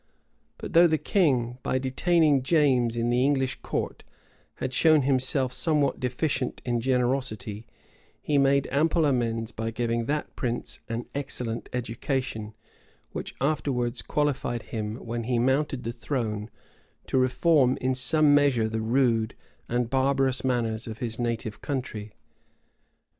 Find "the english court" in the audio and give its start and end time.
3.11-4.03